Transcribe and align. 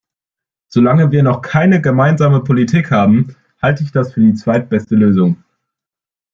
Solange 0.69 1.11
wir 1.11 1.21
noch 1.21 1.43
keine 1.43 1.79
gemeinsame 1.79 2.43
Politik 2.43 2.89
haben, 2.89 3.35
halte 3.61 3.83
ich 3.83 3.91
das 3.91 4.11
für 4.11 4.21
die 4.21 4.33
zweitbeste 4.33 4.95
Lösung. 4.95 5.43